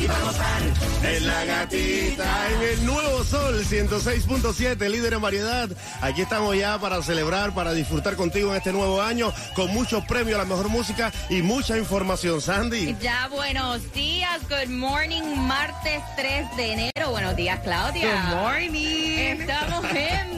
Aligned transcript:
Y 0.00 0.06
vacilón. 0.06 0.90
La 1.20 1.44
gatita, 1.44 2.48
en 2.50 2.62
el 2.62 2.86
nuevo 2.86 3.24
sol 3.24 3.64
106.7, 3.64 4.88
líder 4.88 5.14
en 5.14 5.20
variedad. 5.20 5.68
Aquí 6.00 6.22
estamos 6.22 6.56
ya 6.56 6.78
para 6.78 7.02
celebrar, 7.02 7.52
para 7.52 7.72
disfrutar 7.72 8.16
contigo 8.16 8.50
en 8.50 8.58
este 8.58 8.72
nuevo 8.72 9.02
año, 9.02 9.32
con 9.54 9.72
muchos 9.72 10.04
premios 10.06 10.36
a 10.36 10.38
la 10.38 10.44
mejor 10.44 10.68
música 10.68 11.12
y 11.28 11.42
mucha 11.42 11.76
información. 11.76 12.40
Sandy. 12.40 12.96
Ya, 13.00 13.28
buenos 13.28 13.92
días, 13.92 14.40
good 14.48 14.70
morning, 14.70 15.22
martes 15.36 16.02
3 16.16 16.56
de 16.56 16.72
enero. 16.72 17.10
Buenos 17.10 17.36
días, 17.36 17.60
Claudia. 17.60 18.22
Good 18.30 18.36
morning. 18.36 19.18
Estamos 19.18 19.84
en 19.92 20.29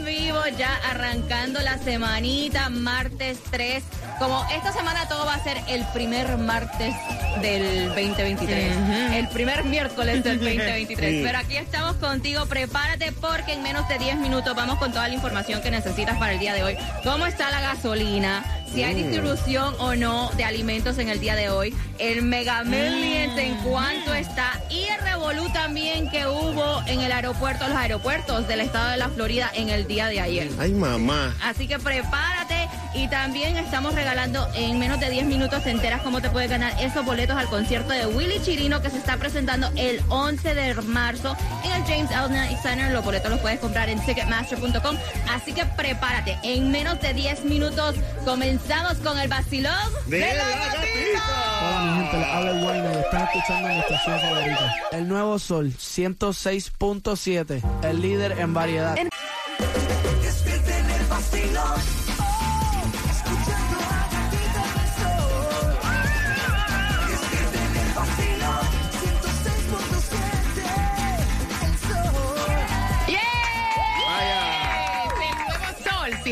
ya 0.57 0.75
arrancando 0.91 1.61
la 1.61 1.79
semanita, 1.79 2.69
martes 2.69 3.39
3. 3.51 3.83
Como 4.19 4.45
esta 4.55 4.73
semana 4.73 5.09
todo 5.09 5.27
va 5.27 5.35
a 5.35 5.43
ser 5.43 5.59
el 5.69 5.85
primer 5.93 6.37
martes 6.39 6.95
del 7.41 7.89
2023. 7.89 8.77
El 9.15 9.29
primer 9.29 9.65
miércoles 9.65 10.23
del 10.25 10.39
2023. 10.39 11.03
Sí. 11.13 11.23
Pero 11.25 11.39
aquí 11.39 11.57
estamos 11.57 11.97
contigo, 11.97 12.47
prepárate 12.47 13.13
porque 13.13 13.55
en 13.55 13.63
menos 13.63 13.89
de 13.89 13.99
10 13.99 14.17
minutos 14.19 14.55
vamos 14.55 14.79
con 14.79 14.93
toda 14.93 15.09
la 15.09 15.15
información 15.15 15.61
que 15.63 15.71
necesitas 15.71 16.17
para 16.19 16.33
el 16.33 16.39
día 16.39 16.55
de 16.55 16.63
hoy. 16.63 16.77
¿Cómo 17.03 17.27
está 17.27 17.51
la 17.51 17.61
gasolina? 17.61 18.45
Si 18.73 18.83
hay 18.83 18.95
distribución 18.95 19.75
o 19.79 19.95
no 19.95 20.31
de 20.37 20.45
alimentos 20.45 20.97
en 20.97 21.11
el 21.11 21.21
día 21.21 21.37
de 21.37 21.51
hoy. 21.51 21.75
El 21.99 22.23
Mega 22.23 22.65
Millions 22.65 23.39
en 23.39 23.55
cuánto 23.57 24.15
está. 24.15 24.63
Y 24.71 24.85
el 24.85 24.99
revolú 25.03 25.47
también 25.53 26.09
que 26.11 26.27
hubo 26.27 26.83
en 26.87 27.01
el 27.01 27.13
aeropuerto, 27.13 27.69
los 27.69 27.77
aeropuertos 27.77 28.49
del 28.49 28.63
estado 28.63 28.91
de 28.91 28.97
la 28.97 29.11
Florida 29.11 29.51
en 29.55 29.69
el 29.69 29.87
día 29.87 30.07
de 30.07 30.21
ayer. 30.21 30.51
Ay, 30.59 30.73
mamá. 30.73 31.37
Así 31.43 31.69
que 31.69 31.79
prepárate 31.79 32.42
y 32.95 33.09
también 33.09 33.57
estamos 33.57 33.95
regalando 33.95 34.49
en 34.55 34.79
menos 34.79 35.01
de 35.01 35.11
10 35.11 35.27
minutos 35.27 35.63
te 35.65 35.71
enteras 35.71 36.03
cómo 36.03 36.21
te 36.21 36.31
puedes 36.31 36.51
ganar 36.51 36.75
esos 36.81 37.05
boletos 37.05 37.37
al 37.37 37.47
concierto 37.47 37.93
de 37.93 38.07
Willy 38.07 38.41
Chirino 38.43 38.83
que 38.83 38.91
se 38.91 38.99
está 38.99 39.17
presentando 39.17 39.71
el 39.77 40.01
11 40.09 40.55
de 40.55 40.75
marzo 40.83 41.37
en 41.65 41.73
el 41.73 41.83
James 41.85 42.11
L. 42.11 42.29
Knight 42.29 42.59
Center. 42.61 42.91
Los 42.93 43.05
boletos 43.05 43.31
los 43.31 43.41
puedes 43.41 43.61
comprar 43.61 43.89
en 43.89 44.01
ticketmaster.com. 44.05 44.97
Así 45.31 45.53
que 45.53 45.65
prepárate. 45.65 46.39
En 46.43 46.71
menos 46.71 47.01
de 47.01 47.15
10 47.15 47.45
minutos 47.45 47.97
comenzamos 48.25 48.95
con 48.99 49.19
el 49.19 49.29
vacilón 49.29 49.73
De 50.07 50.21
la 50.21 50.49
gatita. 50.49 51.63
Hola 51.63 51.81
mi 51.83 52.03
gente, 52.03 52.19
les 52.19 52.29
habla 52.29 52.51
el 52.51 52.65
Wayne 52.65 52.93
y 52.93 52.99
están 52.99 53.23
escuchando 53.23 53.69
mi 53.69 53.79
estación 53.79 54.21
favorita. 54.21 54.75
El 54.93 55.09
Nuevo 55.09 55.39
Sol 55.39 55.73
106.7, 55.73 57.63
el 57.85 58.03
líder 58.03 58.39
en 58.39 58.55
variedad. 58.55 58.97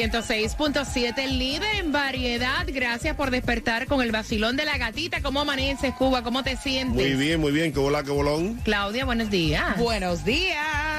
106.7, 0.00 1.28
líder 1.28 1.76
en 1.76 1.92
variedad. 1.92 2.66
Gracias 2.66 3.14
por 3.16 3.30
despertar 3.30 3.86
con 3.86 4.00
el 4.00 4.10
vacilón 4.12 4.56
de 4.56 4.64
la 4.64 4.78
gatita. 4.78 5.20
¿Cómo 5.20 5.40
amaneces, 5.42 5.92
Cuba? 5.94 6.22
¿Cómo 6.22 6.42
te 6.42 6.56
sientes? 6.56 6.94
Muy 6.94 7.16
bien, 7.16 7.38
muy 7.38 7.52
bien. 7.52 7.70
Que 7.70 7.80
bola, 7.80 8.02
que 8.02 8.10
bolón. 8.10 8.58
Claudia, 8.64 9.04
buenos 9.04 9.28
días. 9.28 9.78
Buenos 9.78 10.24
días. 10.24 10.89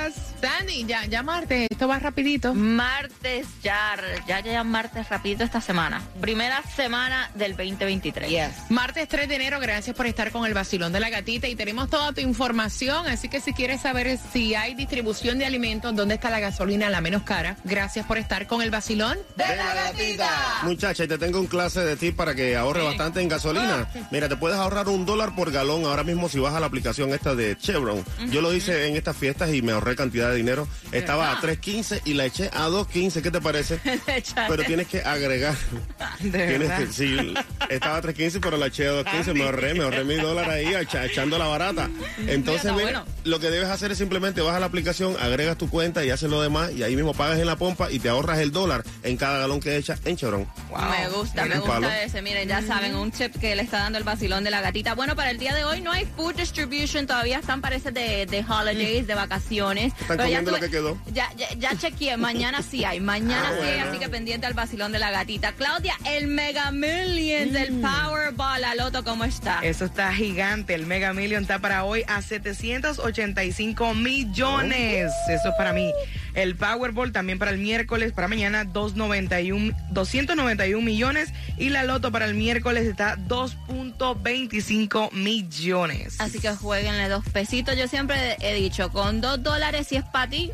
Sandy, 0.42 0.86
ya, 0.86 1.06
ya 1.06 1.24
martes, 1.24 1.68
esto 1.70 1.88
va 1.88 2.00
rapidito. 2.00 2.54
Martes 2.54 3.48
ya, 3.64 3.96
ya 4.28 4.40
ya 4.42 4.64
martes 4.64 5.08
rapidito 5.10 5.44
esta 5.44 5.62
semana. 5.62 6.02
Primera 6.20 6.64
semana 6.76 7.30
del 7.36 7.56
2023. 7.56 8.30
Yes. 8.30 8.52
Martes 8.70 9.08
3 9.08 9.30
de 9.30 9.36
enero, 9.36 9.60
gracias 9.60 9.96
por 9.96 10.08
estar 10.08 10.32
con 10.32 10.46
el 10.46 10.54
vacilón 10.54 10.92
de 10.94 11.00
la 11.00 11.10
gatita 11.10 11.48
y 11.48 11.56
tenemos 11.56 11.90
toda 11.90 12.12
tu 12.14 12.22
información, 12.22 13.08
así 13.08 13.30
que 13.30 13.40
si 13.40 13.54
quieres 13.54 13.82
saber 13.82 14.18
si 14.34 14.56
hay 14.56 14.74
distribución 14.74 15.38
de 15.38 15.46
alimentos, 15.46 15.96
dónde 15.96 16.16
está 16.16 16.30
la 16.30 16.40
gasolina 16.40 16.90
la 16.90 17.02
menos 17.02 17.24
cara, 17.24 17.58
gracias 17.64 18.06
por 18.06 18.18
estar 18.18 18.48
con 18.48 18.62
el 18.62 18.72
vacilón. 18.72 19.18
De 19.36 19.56
la 19.56 19.74
gatita. 19.76 20.60
Muchacha, 20.64 21.04
y 21.04 21.08
te 21.08 21.18
tengo 21.18 21.40
un 21.40 21.48
clase 21.48 21.82
de 21.82 21.96
ti 21.96 22.12
para 22.12 22.34
que 22.36 22.56
ahorre 22.58 22.84
bastante 22.84 23.22
en 23.22 23.30
gasolina. 23.30 23.88
Mira, 24.12 24.28
te 24.28 24.36
puedes 24.36 24.58
ahorrar 24.58 24.90
un 24.90 25.06
dólar 25.06 25.36
por 25.36 25.52
galón 25.52 25.86
ahora 25.86 26.04
mismo 26.04 26.30
si 26.30 26.40
vas 26.40 26.54
a 26.54 26.60
la 26.60 26.66
aplicación 26.66 27.14
esta 27.14 27.36
de 27.36 27.58
Chevron. 27.58 28.04
Yo 28.30 28.42
lo 28.42 28.54
hice 28.54 28.88
en 28.88 28.96
estas 28.96 29.16
fiestas 29.16 29.54
y 29.54 29.62
me 29.62 29.72
ahorré 29.72 29.96
cantidad 29.96 30.31
de 30.32 30.38
dinero. 30.38 30.68
Estaba 30.92 31.32
a 31.32 31.38
3.15 31.42 32.02
y 32.06 32.14
la 32.14 32.26
eché 32.26 32.50
a 32.54 32.68
2.15. 32.70 33.22
¿Qué 33.22 33.32
te 33.32 33.42
parece? 33.42 33.80
Pero 34.48 34.64
tienes 34.64 34.88
que 34.88 35.02
agregar. 35.02 35.56
Tienes 36.22 36.72
que, 36.72 36.88
sí, 36.94 37.34
estaba 37.70 37.98
a 37.98 38.02
3.15, 38.02 38.40
pero 38.42 38.58
la 38.58 38.68
eché 38.68 38.88
a 38.88 39.04
2.15. 39.04 39.34
Me 39.34 39.44
ahorré, 39.44 39.74
me 39.74 39.84
ahorré 39.84 40.04
mi 40.04 40.16
dólar 40.16 40.50
ahí 40.50 40.68
echa- 40.74 41.06
echando 41.06 41.38
la 41.38 41.46
barata. 41.48 41.90
Entonces, 42.28 42.66
Está 42.66 42.74
mira, 42.74 42.84
bueno. 43.02 43.06
lo 43.24 43.40
que 43.40 43.50
debes 43.50 43.70
hacer 43.70 43.92
es 43.92 43.98
simplemente 43.98 44.42
vas 44.42 44.56
a 44.56 44.60
la 44.60 44.66
aplicación, 44.68 45.16
agregas 45.20 45.58
tu 45.58 45.70
cuenta 45.70 46.04
y 46.06 46.10
haces 46.10 46.30
lo 46.30 46.42
demás 46.42 46.72
y 46.72 46.84
ahí 46.84 46.96
mismo 46.96 47.14
pagas 47.14 47.40
en 47.40 47.46
la 47.48 47.56
pompa 47.58 47.92
y 47.92 48.00
te 48.00 48.10
ahorras 48.10 48.40
el 48.40 48.52
dólar 48.52 48.84
en 49.04 49.18
cada 49.18 49.40
galón 49.40 49.60
que 49.60 49.76
echas 49.78 50.00
en 50.06 50.16
Chevron. 50.18 50.48
Me 50.72 51.10
gusta, 51.10 51.46
me 51.46 51.56
gusta 51.56 51.72
palo. 51.74 51.90
ese. 51.90 52.22
Miren, 52.22 52.48
ya 52.48 52.62
saben, 52.62 52.96
un 52.96 53.12
chip 53.12 53.36
que 53.38 53.56
le 53.56 53.64
está 53.64 53.80
dando 53.80 53.98
el 53.98 54.04
vacilón 54.04 54.44
de 54.44 54.52
la 54.52 54.62
gatita. 54.62 54.94
Bueno, 54.96 55.16
para 55.16 55.32
el 55.32 55.38
día 55.38 55.54
de 55.56 55.64
hoy 55.64 55.82
no 55.82 55.92
hay 55.92 56.06
food 56.16 56.36
distribution, 56.36 57.08
todavía 57.08 57.40
están, 57.40 57.62
parece, 57.62 57.92
de, 57.92 58.26
de 58.26 58.46
holidays, 58.48 59.08
de 59.08 59.16
vacaciones. 59.16 59.94
Están 60.02 60.21
Ya 60.30 60.40
comiendo 60.40 60.52
lo 60.52 60.60
que 60.60 60.70
quedó. 60.70 60.98
Ya, 61.14 61.30
ya, 61.38 61.48
ya 61.58 61.76
chequeé, 61.78 62.18
mañana 62.18 62.62
sí 62.62 62.84
hay, 62.86 63.00
mañana 63.00 63.50
Ah, 63.52 63.58
sí 63.62 63.68
hay, 63.68 63.80
así 63.80 64.00
que 64.00 64.10
pendiente 64.10 64.46
al 64.48 64.54
vacilón 64.54 64.92
de 64.92 65.00
la 65.00 65.12
gatita. 65.12 65.54
Claudia, 65.54 65.96
el 66.06 66.28
Mega 66.28 66.72
Millions, 66.72 67.56
el 67.56 67.72
Mm. 67.74 67.82
Powerball, 67.82 68.62
la 68.62 68.76
Loto, 68.76 69.04
¿cómo 69.04 69.24
está? 69.26 69.60
Eso 69.64 69.86
está 69.86 70.14
gigante. 70.14 70.74
El 70.74 70.86
Mega 70.86 71.14
Million 71.14 71.42
está 71.44 71.60
para 71.60 71.84
hoy 71.84 72.04
a 72.08 72.22
785 72.22 73.94
millones. 73.96 75.12
Eso 75.30 75.50
es 75.50 75.56
para 75.58 75.74
mí. 75.74 75.92
El 76.34 76.56
Powerball 76.56 77.12
también 77.12 77.40
para 77.40 77.52
el 77.52 77.58
miércoles, 77.58 78.14
para 78.14 78.28
mañana 78.28 78.64
291, 78.64 79.76
291 79.92 80.86
millones. 80.86 81.34
Y 81.58 81.70
la 81.70 81.84
Loto 81.84 82.12
para 82.12 82.26
el 82.26 82.36
miércoles 82.36 82.86
está 82.86 83.18
2.25 83.18 85.12
millones. 85.12 86.16
Así 86.20 86.40
que 86.40 86.52
jueguenle 86.52 87.10
dos 87.10 87.24
pesitos. 87.30 87.78
Yo 87.78 87.88
siempre 87.88 88.38
he 88.40 88.54
dicho, 88.56 88.92
con 88.92 89.22
dos 89.22 89.42
dólares, 89.44 89.88
si 89.88 89.96
es 89.98 90.04
para 90.04 90.30
ti, 90.30 90.52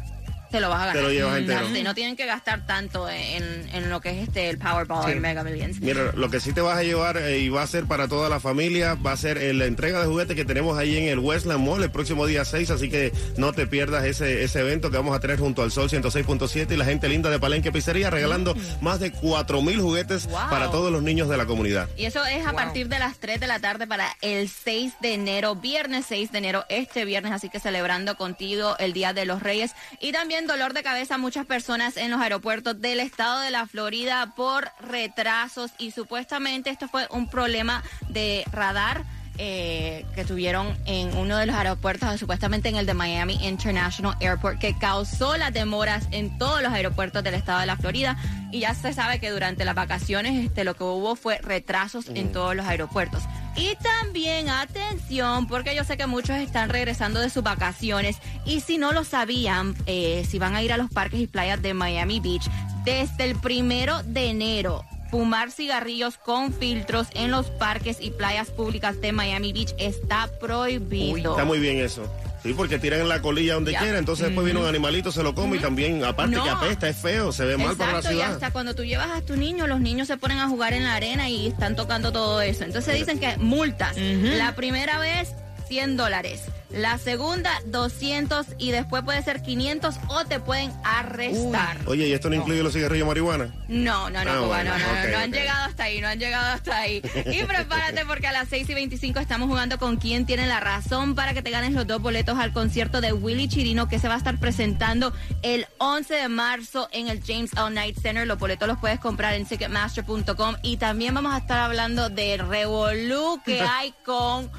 te 0.50 0.60
lo 0.60 0.70
vas 0.70 0.82
a 0.82 0.86
ganar. 0.88 0.96
Te 0.96 1.02
lo 1.04 1.12
llevas 1.12 1.38
entero. 1.38 1.68
Sí, 1.74 1.84
no 1.84 1.94
tienen 1.96 2.16
que 2.16 2.26
gastar 2.26 2.66
tanto 2.66 3.10
en, 3.10 3.70
en 3.74 3.90
lo 3.90 4.02
que 4.02 4.10
es 4.10 4.28
este 4.28 4.50
el 4.50 4.58
Powerball, 4.58 5.10
el 5.12 5.20
Mega 5.20 5.44
Millions. 5.44 5.80
Mira, 5.82 6.12
lo 6.16 6.30
que 6.30 6.40
sí 6.40 6.54
te 6.54 6.62
vas 6.62 6.78
a 6.78 6.84
llevar 6.84 7.18
eh, 7.18 7.40
y 7.40 7.50
va 7.50 7.64
a 7.64 7.68
ser 7.68 7.86
para 7.86 8.08
toda 8.08 8.30
la 8.30 8.40
familia, 8.40 8.96
va 8.96 9.12
a 9.12 9.18
ser 9.18 9.42
la 9.56 9.66
entrega 9.66 10.00
de 10.02 10.06
juguetes 10.08 10.36
que 10.36 10.46
tenemos 10.46 10.78
ahí 10.78 10.98
en 10.98 11.08
el 11.10 11.20
Westland 11.20 11.66
Mall 11.66 11.84
el 11.84 11.92
próximo 11.92 12.26
día 12.26 12.46
6, 12.46 12.70
así 12.72 12.90
que 12.90 13.12
no 13.38 13.54
te 13.54 13.68
pierdas 13.68 14.06
ese, 14.06 14.44
ese 14.44 14.60
evento 14.62 14.90
que 14.92 14.98
vamos 14.98 15.16
a 15.16 15.20
tener 15.20 15.40
junto 15.40 15.62
al 15.64 15.72
Sol 15.72 15.90
106.7 15.90 16.72
y 16.72 16.78
la 16.78 16.86
gente 16.86 17.08
linda 17.10 17.30
de 17.30 17.40
Palenque 17.40 17.72
Pizzería 17.72 18.10
regalando 18.10 18.56
más 18.82 19.00
de 19.00 19.12
4 19.12 19.62
mil 19.62 19.82
juguetes 19.82 20.28
Wow. 20.28 20.50
para 20.50 20.72
todos 20.72 20.92
los 20.92 21.02
niños 21.04 21.30
de 21.30 21.38
la 21.38 21.46
comunidad. 21.46 21.88
Y 21.96 22.06
eso 22.06 22.24
es 22.26 22.46
a 22.46 22.54
partir 22.54 22.88
de 22.90 23.00
las 23.00 23.18
3 23.18 23.40
de 23.40 23.48
la 23.48 23.60
tarde 23.60 23.88
para 23.88 24.16
el 24.22 24.50
6 24.50 24.94
de 25.02 25.14
enero, 25.14 25.56
viernes 25.56 26.06
6 26.10 26.32
de 26.32 26.38
enero, 26.38 26.66
este 26.70 27.06
viernes, 27.06 27.32
así 27.32 27.50
que 27.50 27.60
celebrando 27.60 28.16
contigo 28.18 28.76
el 28.80 28.94
Día 28.94 29.14
de 29.14 29.26
los 29.26 29.42
Reyes. 29.42 29.72
Y 30.00 30.12
también 30.12 30.37
dolor 30.46 30.74
de 30.74 30.84
cabeza 30.84 31.16
a 31.16 31.18
muchas 31.18 31.46
personas 31.46 31.98
en 31.98 32.12
los 32.12 32.22
aeropuertos 32.22 32.80
del 32.80 33.00
estado 33.00 33.40
de 33.40 33.50
la 33.50 33.66
Florida 33.66 34.34
por 34.36 34.70
retrasos 34.80 35.72
y 35.80 35.92
supuestamente 35.92 36.70
esto 36.70 36.88
fue 36.88 37.08
un 37.10 37.30
problema 37.30 37.82
de 38.10 38.44
radar. 38.52 39.04
eh, 39.40 40.04
que 40.16 40.26
tuvieron 40.26 40.76
en 40.88 41.16
uno 41.16 41.38
de 41.38 41.46
los 41.46 41.56
aeropuertos, 41.56 42.20
supuestamente 42.20 42.70
en 42.70 42.76
el 42.76 42.88
de 42.88 42.96
Miami 42.96 43.36
International 43.46 44.18
Airport, 44.20 44.58
que 44.58 44.76
causó 44.80 45.38
las 45.38 45.54
demoras 45.54 46.08
en 46.10 46.40
todos 46.40 46.64
los 46.64 46.74
aeropuertos 46.74 47.24
del 47.24 47.36
estado 47.36 47.60
de 47.60 47.68
la 47.68 47.78
Florida. 47.78 48.18
Y 48.52 48.62
ya 48.62 48.74
se 48.74 48.94
sabe 48.94 49.20
que 49.20 49.30
durante 49.30 49.64
las 49.64 49.76
vacaciones 49.76 50.44
este, 50.44 50.64
lo 50.64 50.76
que 50.76 50.84
hubo 50.84 51.16
fue 51.16 51.38
retrasos 51.38 52.08
en 52.10 52.32
todos 52.32 52.56
los 52.56 52.66
aeropuertos. 52.66 53.22
Y 53.58 53.76
también, 53.78 54.50
atención, 54.50 55.48
porque 55.48 55.76
yo 55.76 55.84
sé 55.84 55.98
que 55.98 56.06
muchos 56.06 56.38
están 56.38 56.70
regresando 56.70 57.20
de 57.20 57.30
sus 57.30 57.44
vacaciones 57.44 58.18
y 58.46 58.60
si 58.62 58.78
no 58.78 58.94
lo 58.94 59.04
sabían, 59.04 59.76
eh, 59.88 60.26
si 60.30 60.38
van 60.38 60.56
a 60.56 60.62
ir 60.62 60.72
a 60.72 60.78
los 60.78 60.92
parques 60.92 61.20
y 61.20 61.28
playas 61.28 61.62
de 61.62 61.74
Miami 61.74 62.20
Beach, 62.20 62.48
desde 62.86 63.24
el 63.24 63.36
primero 63.36 64.04
de 64.04 64.30
enero 64.30 64.86
fumar 65.10 65.52
cigarrillos 65.52 66.18
con 66.18 66.54
filtros 66.54 67.08
en 67.14 67.32
los 67.32 67.48
parques 67.48 67.98
y 68.02 68.12
playas 68.12 68.50
públicas 68.50 69.00
de 69.02 69.12
Miami 69.12 69.54
Beach 69.54 69.74
está 69.80 70.30
prohibido. 70.40 71.32
Está 71.32 71.46
muy 71.46 71.60
bien 71.60 71.78
eso. 71.78 72.04
Sí, 72.44 72.54
porque 72.54 72.78
tiran 72.80 73.02
en 73.02 73.10
la 73.10 73.22
colilla 73.22 73.56
donde 73.56 73.72
Ya. 73.72 73.80
quiera, 73.80 73.98
entonces 73.98 74.28
después 74.28 74.46
viene 74.46 74.60
un 74.60 74.68
animalito, 74.68 75.12
se 75.12 75.24
lo 75.24 75.34
come 75.36 75.58
y 75.58 75.60
también, 75.60 76.04
aparte 76.04 76.36
No. 76.36 76.44
que 76.44 76.50
apesta, 76.50 76.88
es 76.88 76.98
feo, 76.98 77.32
se 77.32 77.46
ve 77.46 77.58
mal 77.58 77.76
para 77.76 77.94
la 77.94 77.98
Exacto, 78.00 78.16
y 78.16 78.20
ciudad. 78.22 78.34
hasta 78.36 78.52
cuando 78.52 78.76
tú 78.76 78.84
llevas 78.84 79.10
a 79.12 79.22
tu 79.22 79.36
niño, 79.36 79.68
los 79.68 79.80
niños 79.80 80.08
se 80.08 80.18
ponen 80.18 80.38
a 80.40 80.48
jugar 80.48 80.74
en 80.74 80.84
la 80.84 80.96
arena 80.96 81.30
y 81.30 81.48
están 81.48 81.76
tocando 81.76 82.12
todo 82.12 82.42
eso. 82.42 82.64
Entonces 82.64 82.96
dicen 82.96 83.20
que 83.20 83.38
multas. 83.38 83.98
La 83.98 84.56
primera 84.56 85.00
vez, 85.00 85.34
100 85.68 85.98
dólares. 85.98 86.42
La 86.70 86.98
segunda, 86.98 87.52
200 87.68 88.46
y 88.58 88.72
después 88.72 89.02
puede 89.04 89.24
ser 89.24 89.42
500 89.42 89.96
o 90.10 90.26
te 90.26 90.42
pueden 90.42 90.72
arrestar. 90.84 91.78
Oye, 91.86 92.08
¿y 92.10 92.14
esto 92.14 92.30
no, 92.30 92.36
incluye 92.36 92.62
los 92.62 92.74
cigarrillos 92.74 93.06
de 93.06 93.08
marihuana? 93.08 93.56
No, 93.70 94.10
no, 94.10 94.24
no, 94.26 94.32
Ah, 94.32 94.36
Cuba, 94.36 94.48
bueno, 94.48 94.72
no, 94.78 94.86
no, 94.86 95.12
no, 95.12 95.18
han 95.18 95.32
llegado 95.32 95.64
hasta 95.64 95.84
ahí, 95.86 96.02
no 96.02 96.08
han 96.10 96.20
llegado 96.20 96.54
hasta 96.54 96.78
ahí. 96.78 97.02
Y 97.32 97.44
prepárate 97.48 98.06
porque 98.06 98.28
a 98.28 98.34
las 98.34 98.50
6 98.50 98.70
y 98.70 98.74
25 98.74 99.20
estamos 99.20 99.48
jugando 99.48 99.78
con 99.78 99.96
quién 99.96 100.26
tiene 100.26 100.46
la 100.46 100.60
razón 100.60 101.16
para 101.16 101.34
que 101.34 101.42
te 101.42 101.52
ganes 101.52 101.72
los 101.72 101.88
dos 101.88 102.02
boletos 102.02 102.38
al 102.38 102.52
concierto 102.52 103.00
de 103.00 103.14
Willy 103.14 103.48
Chirino 103.48 103.88
que 103.88 103.98
se 103.98 104.10
va 104.10 104.16
a 104.16 104.18
estar 104.18 104.38
presentando 104.38 105.14
el 105.44 105.68
11 105.78 106.16
de 106.16 106.28
marzo 106.28 106.90
en 106.92 107.08
el 107.08 107.24
James 107.26 107.54
L. 107.54 107.70
Knight 107.70 107.98
Center. 107.98 108.28
Los 108.28 108.40
boletos 108.40 108.68
los 108.68 108.78
puedes 108.78 109.00
comprar 109.00 109.36
en 109.36 109.46
Ticketmaster.com 109.46 110.58
y 110.64 110.76
también 110.78 111.14
vamos 111.14 111.34
a 111.34 111.38
estar 111.38 111.60
hablando 111.60 112.10
del 112.10 112.46
revolú 112.48 113.42
que 113.46 113.62
hay 113.78 113.94
con 114.04 114.52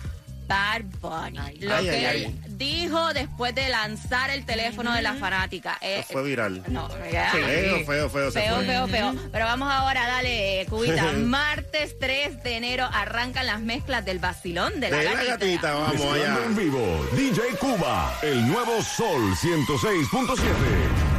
Bad 0.49 0.83
Bunny. 1.01 1.59
Lo 1.61 1.75
Ay, 1.77 1.85
que 1.85 1.91
ay, 1.91 2.05
él 2.25 2.27
ay. 2.27 2.41
dijo 2.57 3.13
después 3.13 3.55
de 3.55 3.69
lanzar 3.69 4.31
el 4.31 4.45
teléfono 4.47 4.93
de 4.95 5.03
la 5.03 5.15
fanática. 5.15 5.79
Eh, 5.81 6.05
Fue 6.11 6.23
viral. 6.25 6.63
no. 6.69 6.89
Feo, 6.89 7.85
feo, 7.87 8.11
feo. 8.11 8.31
se 8.31 8.41
Feo, 8.41 8.55
fue. 8.57 8.67
feo, 8.67 8.89
feo. 8.89 9.15
Pero 9.31 9.45
vamos 9.45 9.71
ahora, 9.71 10.07
dale, 10.07 10.67
Cubita. 10.69 11.13
Martes 11.19 11.99
3 12.01 12.43
de 12.43 12.57
enero 12.57 12.89
arrancan 12.93 13.47
las 13.47 13.61
mezclas 13.61 14.05
del 14.05 14.19
vacilón 14.19 14.81
de 14.81 14.91
la 14.91 14.97
De 14.97 15.05
la 15.05 15.13
gatita. 15.13 15.37
gatita, 15.37 15.75
vamos 15.75 16.03
allá. 16.15 16.39
En 16.47 16.57
vivo, 16.57 17.07
DJ 17.13 17.43
Cuba, 17.61 18.19
el 18.23 18.47
nuevo 18.49 18.83
Sol 18.83 19.35
106.7. 19.35 21.18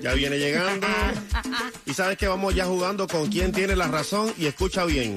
ya 0.00 0.14
viene 0.14 0.38
llegando. 0.38 0.86
y 1.86 1.94
sabes 1.94 2.16
que 2.16 2.28
vamos 2.28 2.54
ya 2.54 2.66
jugando 2.66 3.08
con 3.08 3.28
quién 3.28 3.50
tiene 3.50 3.74
la 3.74 3.88
razón 3.88 4.32
y 4.38 4.46
escucha 4.46 4.84
bien. 4.84 5.16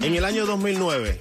En 0.00 0.14
el 0.14 0.24
año 0.24 0.46
2009, 0.46 1.18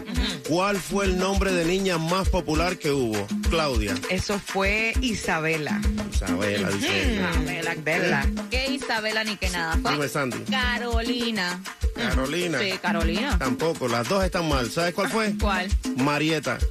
¿cuál 0.48 0.78
fue 0.78 1.06
el 1.06 1.18
nombre 1.18 1.52
de 1.52 1.66
niña 1.66 1.98
más 1.98 2.30
popular 2.30 2.78
que 2.78 2.92
hubo? 2.92 3.26
Claudia. 3.50 3.96
Eso 4.10 4.40
fue 4.40 4.94
Isabela. 5.02 5.82
Isabela, 6.14 6.70
dice 6.70 7.14
ella. 7.14 7.30
Isabela, 7.32 7.76
Bella. 7.84 8.26
Que 8.50 8.72
Isabela 8.72 9.24
ni 9.24 9.36
que 9.38 9.50
nada. 9.50 9.78
Fue 9.82 9.92
Dime, 9.94 10.08
Sandy. 10.08 10.38
Carolina. 10.50 11.60
Carolina. 11.96 12.60
Sí, 12.60 12.74
Carolina. 12.82 13.38
Tampoco, 13.40 13.88
las 13.88 14.08
dos 14.08 14.24
están 14.24 14.48
mal. 14.48 14.70
¿Sabes 14.70 14.94
cuál 14.94 15.10
fue? 15.10 15.34
¿Cuál? 15.40 15.68
Marieta. 15.98 16.60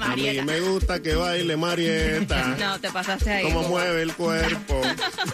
A 0.00 0.16
mí 0.16 0.40
me 0.42 0.60
gusta 0.60 1.00
que 1.00 1.14
baile 1.14 1.56
Marieta. 1.56 2.48
No, 2.58 2.80
te 2.80 2.90
pasaste 2.90 3.30
ahí. 3.30 3.44
Cómo 3.44 3.62
mueve 3.68 4.02
el 4.02 4.12
cuerpo. 4.14 4.80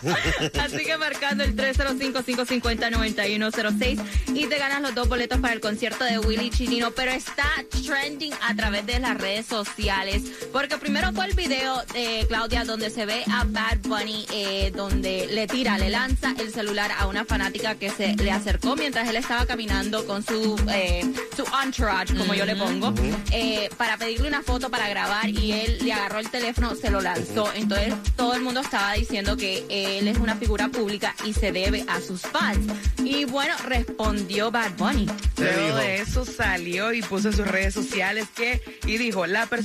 Así 0.61 0.85
que 0.85 0.97
marcando 0.99 1.43
el 1.45 1.57
305-550-9106 1.57 4.01
y 4.35 4.47
te 4.47 4.59
ganas 4.59 4.83
los 4.83 4.95
dos 4.95 5.09
boletos 5.15 5.39
para 5.39 5.55
el 5.55 5.61
concierto 5.61 6.03
de 6.03 6.19
Willy 6.19 6.51
Chirino, 6.51 6.91
pero 6.91 7.13
está 7.13 7.47
trending 7.87 8.33
a 8.43 8.53
través 8.57 8.85
de 8.85 8.99
las 8.99 9.17
redes 9.17 9.47
sociales, 9.47 10.25
porque 10.53 10.77
primero 10.77 11.13
fue 11.13 11.27
el 11.27 11.35
video 11.35 11.85
de 11.93 12.25
Claudia 12.27 12.65
donde 12.65 12.91
se 12.91 13.07
ve 13.07 13.23
a 13.31 13.45
Bad 13.45 13.79
Bunny, 13.85 14.27
eh, 14.33 14.73
donde 14.75 15.29
le 15.31 15.47
tira, 15.47 15.79
le 15.79 15.91
lanza 15.91 16.35
el 16.41 16.53
celular 16.53 16.91
a 16.99 17.07
una 17.07 17.25
fanática 17.25 17.77
que 17.77 17.91
se 17.91 18.17
le 18.17 18.33
acercó 18.33 18.75
mientras 18.75 19.09
él 19.09 19.15
estaba 19.15 19.47
caminando 19.47 20.05
con 20.05 20.25
su, 20.27 20.61
eh, 20.73 21.05
su 21.37 21.45
entourage, 21.63 22.17
como 22.17 22.35
yo 22.35 22.45
le 22.45 22.57
pongo, 22.57 22.93
eh, 23.31 23.71
para 23.77 23.97
pedirle 23.97 24.27
una 24.27 24.43
foto 24.43 24.69
para 24.69 24.89
grabar 24.89 25.29
y 25.29 25.53
él 25.53 25.79
le 25.81 25.93
agarró 25.93 26.19
el 26.19 26.29
teléfono, 26.29 26.75
se 26.75 26.91
lo 26.91 27.01
lanzó. 27.01 27.53
Entonces 27.55 27.95
todo 28.17 28.35
el 28.35 28.43
mundo 28.43 28.63
estaba 28.63 28.95
diciendo 28.95 29.37
que 29.37 29.65
él 29.69 30.09
es 30.09 30.19
una 30.19 30.35
figura 30.35 30.67
pública 30.71 31.15
y 31.25 31.35
se 31.35 31.53
debe 31.53 31.85
a 31.87 32.01
sus 32.01 32.23
fans. 32.23 32.67
Y 32.99 33.27
bueno, 33.27 33.55
respondió 33.65 34.51
Bad 34.51 34.73
Bunny. 34.77 35.04
¿Qué 35.37 35.43
Luego 35.43 35.77
de 35.77 35.97
eso 35.97 36.25
salió 36.25 36.93
y 36.93 37.03
puso 37.03 37.29
en 37.29 37.37
sus 37.37 37.47
redes 37.47 37.75
sociales 37.75 38.29
que, 38.35 38.61
y 38.87 38.99
dijo, 38.99 39.27
la 39.27 39.47
persona 39.47 39.63